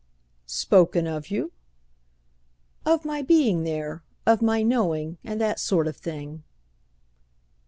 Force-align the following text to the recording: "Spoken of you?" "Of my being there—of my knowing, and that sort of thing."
"Spoken 0.47 1.05
of 1.05 1.27
you?" 1.29 1.51
"Of 2.87 3.05
my 3.05 3.21
being 3.21 3.61
there—of 3.63 4.41
my 4.41 4.63
knowing, 4.63 5.19
and 5.23 5.39
that 5.39 5.59
sort 5.59 5.87
of 5.87 5.95
thing." 5.95 6.41